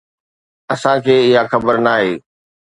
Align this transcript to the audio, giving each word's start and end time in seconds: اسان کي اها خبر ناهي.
اسان 0.73 0.97
کي 1.05 1.15
اها 1.27 1.41
خبر 1.51 1.75
ناهي. 1.85 2.11